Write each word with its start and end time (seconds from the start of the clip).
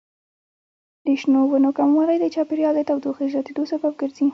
د 1.05 1.07
شنو 1.21 1.41
ونو 1.49 1.69
کموالی 1.79 2.17
د 2.19 2.25
چاپیریال 2.35 2.73
د 2.77 2.81
تودوخې 2.89 3.25
زیاتیدو 3.33 3.63
سبب 3.71 3.91
ګرځي. 4.01 4.25